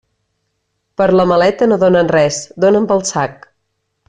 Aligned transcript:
Per 1.01 1.07
la 1.19 1.25
maleta 1.33 1.69
no 1.69 1.79
donen 1.85 2.09
res, 2.15 2.41
donen 2.67 2.89
pel 2.93 3.05
sac. 3.15 3.47